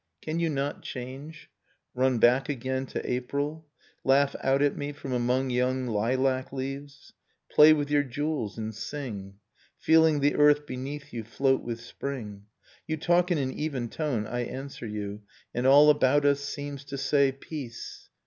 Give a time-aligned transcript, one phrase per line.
[0.19, 1.47] Can you not change?...
[1.93, 3.67] Run back again to April?
[4.03, 7.13] Laugh out at me from among young lilac leaves?...
[7.51, 9.35] Play with your jewels, and sing!
[9.79, 12.47] FeeUng the earth beneath you float with spring!...
[12.87, 15.21] You talk in an even tone, I answer you;
[15.53, 18.09] And all about us seems to say Peace.